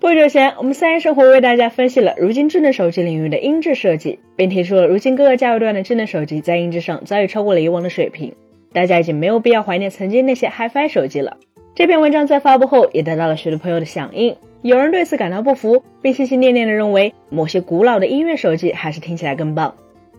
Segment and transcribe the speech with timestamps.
[0.00, 8.32] 不久前，我们三言生活为大家分析了如今智能手机领域的音质设计，并提出了如今各个价位段的智能手机在音质上早已超过了以往的水平，
[8.72, 11.38] 大家已经没有必要怀念曾经那些 HiFi 手机了。
[11.74, 19.74] 这篇文章在发布后也得到了许多朋友的响应，有人对此感到不服，并心心念念的认为某些古老的音乐手机还是听起来更棒。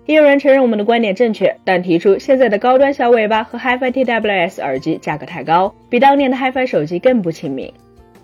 [0.06, 7.72] 也有人承认我们的观点正确，但提出现在的高端小尾巴和 HiFi TWS 耳机价格太高，比当年的 HiFi 手机更不亲民。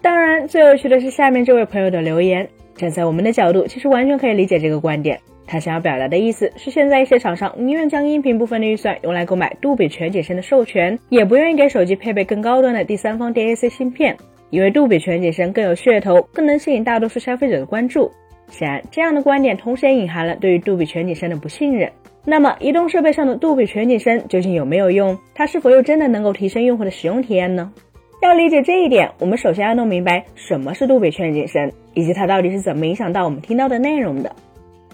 [0.06, 2.48] 当然，最有趣的是下面这位朋友的留言。
[2.76, 5.20] 站在我们的角度，其实完全可以理解这个观点。
[5.48, 14.16] 他想要表达的意思是，现在一些厂商宁愿将音频部分的预算用来购买杜比全景声的授权，也不愿意给手机配备更高端的第三方 DAC 芯片，
[14.52, 18.12] 因为杜比全景声更有噱头，更能吸引大多数消费者的关注。
[18.52, 21.92] 显然，这样的观点同时也隐含了对于杜比全景声的不信任。
[22.24, 25.18] 那么，移动设备上的杜比全景声究竟有没有用？
[25.34, 27.74] 它是否又真的能够提升用户的使用体验呢？
[28.22, 34.36] 要理解这一点，我们首先要弄明白什么是杜比全景声，以及它到底是怎么影响到我们听到的内容的。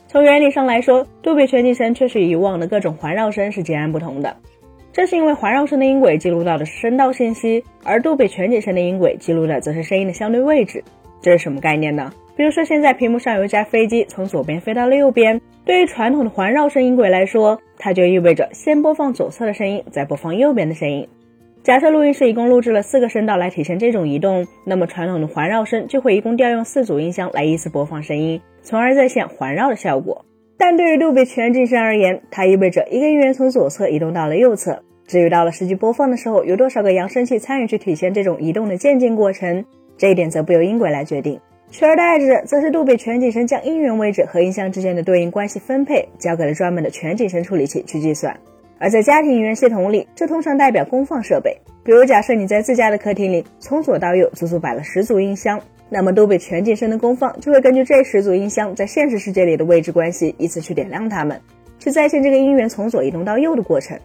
[0.07, 4.35] 从原理上来说，杜比全景声确实与以往的各种环绕声是截然不同的。
[4.91, 10.83] 这是因为环绕声的音轨记录到的是声道信息，而杜比全景声的音轨记录的则是声音的相对位置。
[11.21, 12.11] 这是什么概念呢？
[12.35, 21.07] 比如说现在屏幕上有一架飞机从左边飞到了右边，对于传统的环绕声音轨来说，它就意味着先播放左侧的声音，再播放右边的声音。
[21.63, 30.25] 假设录音室一共录制了四个声道来体现这种移动，那么传统的环绕声就会一共调用四组音箱来依次播放声音，从而再现环绕的效果。
[30.57, 34.81] 但对于杜比全景声而言，它意味着一个音源从左侧移动到了右侧。
[35.05, 39.63] 至于到了实际播放的时候，有多少个扬声器参与去体现这种移动的渐进过程，
[39.97, 41.39] 这一点则不由音轨来决定，
[41.69, 48.35] 取而代之的则是杜比全景声将音源位置和音箱之间的对应关系分配交给了专门的全景声处理器去计算。
[48.81, 51.55] 而在家庭音源系统里，这通常代表功放设备。
[51.83, 61.39] 比如，假设你在自家的客厅里，从左到右足足摆了十组音箱，那么杜比全景声的功放就会根据这十组音箱在现实世界里的位置关系，依次去点亮它们，
[61.77, 63.95] 去再现这个音源从左移动到右的过程。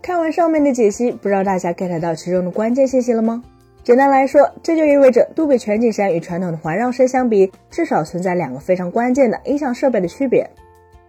[0.00, 3.44] 看完上面的解析，不知道大家 get 到其中的关键信息了吗？
[3.84, 10.48] 简单来说，这就意味着杜比全景声与传统的环绕声相比，至少存在两个非常关键的音响设备的区别。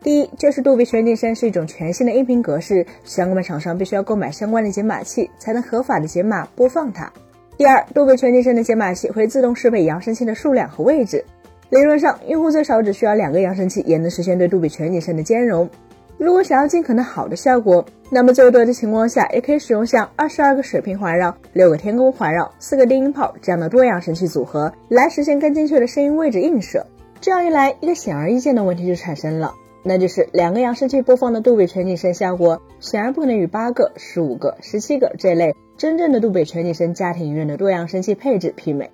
[0.04, 7.10] 第一，就是杜比全景声是一种全新的音频格式，相关的厂商必须要购买相关的解码器，才能合法的解码播放它。
[7.56, 11.24] 第二，杜比全景声的解码器会自动适配扬声器的数量和位置，
[11.70, 15.70] 理论上，用户最少只需要两个扬声器，也能实现对杜比全景声的兼容。
[16.18, 26.86] 如果想要尽可能好的效果，那么最多的情况下，也可以使用像二十二个水平环绕、六个天空环绕、四个低音炮这样的多扬声器组合，来实现更精确的声音位置映射。
[27.22, 29.54] 这样一来，一个显而易见的问题就产生了。
[29.84, 38.92] 那就是两个扬声器播放的杜比全景声效果，显然不可能与八个、十五个、十七个这类真正的杜比全景声家庭影院的多扬声器配置媲美。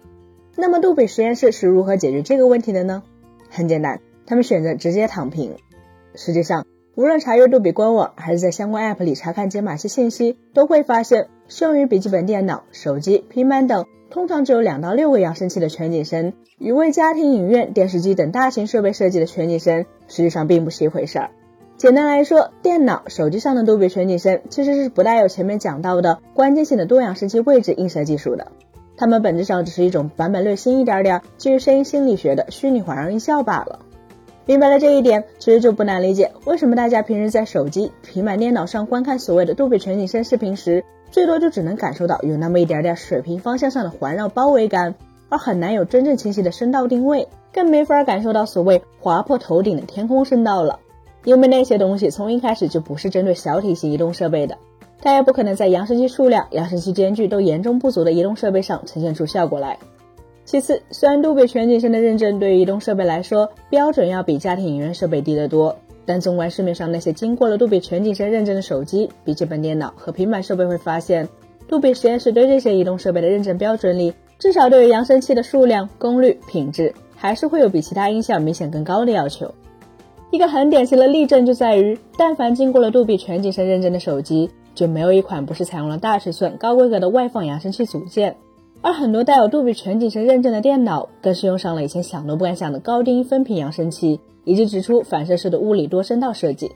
[0.55, 3.03] 那么杜比实验室是如何解决这个问题的呢？
[3.49, 5.55] 很简单，他们选择直接躺平。
[6.15, 6.65] 实际上，
[6.99, 13.85] 无论查阅杜比官网，还是在相关 App 里查看解码器信息，都会发现，适用于笔记本电脑、手机、平板等。
[14.09, 21.29] 通常只有两到六个扬声器的全景声，与为家庭影院、电视机等大型设备设计的全景声，实际上并不是一回事儿。
[21.77, 28.51] 简单来说，电脑、手机上的杜比全景声其实是不带有前面讲到的关键性的多扬声器位置映射技术的，
[28.97, 33.85] 它们本质上只是一种版本略新一点点、基于声音心理学的虚拟环绕音效罢了。
[34.49, 40.83] 明白了这一点，其实就不难理解为什么大家平时在手机、平板电脑上观看所谓的杜比全景声视频时。
[41.11, 44.95] 最多就只能感受到有那么一点点水平方向上的环绕包围感，
[45.29, 50.79] 而很难有真正清晰的声道定位，更没法感受到所谓划破头顶的天空声道了。
[51.25, 54.57] 因为那些东西从一开始就不是针对小体型移动设备的，
[54.99, 59.77] 它也不可能在扬声器数量、扬声器间距都严重不足的移动设备上呈现出效果来。
[60.49, 65.77] 其次，虽然杜比全景声的认证对于移动设备来说标准要比家庭影院设备低得多。
[66.07, 71.29] 但纵观市面上那些经过了杜比全景声认证的手机、笔记本电脑和平板设备，会发现，
[71.67, 79.53] 杜比实验室对这些移动设备的认证标准里，至少对于扬声器的数量、功率、品质，还是会有比其他音响明显更高的要求。
[80.31, 88.35] 一个很典型的例证就在于，但凡经过了杜比全景声认证的手机，就没有一款不是采用了大尺寸、高规格的外放扬声器组件，
[88.81, 94.19] 而很多带有杜比全景声认证的电脑，更是用上了以前想都不敢想的高低音分频扬声器。
[94.45, 96.71] 以及指出反射式的物理多声道设计。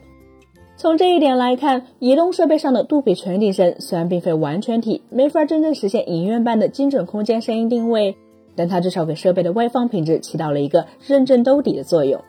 [0.78, 8.16] 从这一点来看，移动设备上的杜比全景声虽然并非完全体，没法真正实现影院般的精准空间声音定位，
[8.56, 12.22] 但它至少给设备的外放品质起到了一个认证兜底的作用。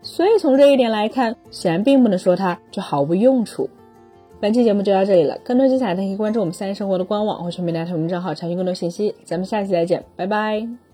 [0.00, 3.68] 所以从这一点来看，显然并不能说它就毫无用处。
[4.40, 9.14] 本期节目就到这里了，更多精彩可以关注我们三一生活的官网或全民大头文账号查询更多信息。
[9.22, 10.89] 咱们下期再见，拜拜。